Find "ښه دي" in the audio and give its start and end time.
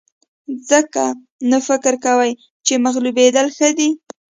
3.55-3.89